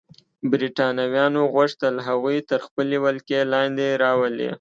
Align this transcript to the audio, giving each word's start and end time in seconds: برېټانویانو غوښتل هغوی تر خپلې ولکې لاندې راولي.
برېټانویانو 0.51 1.41
غوښتل 1.53 1.95
هغوی 2.07 2.37
تر 2.49 2.59
خپلې 2.67 2.97
ولکې 3.05 3.39
لاندې 3.53 3.87
راولي. 4.03 4.49